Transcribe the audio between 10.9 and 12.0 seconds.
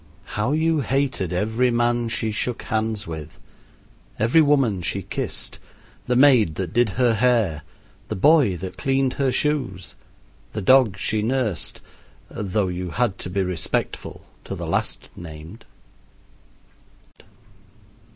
she nursed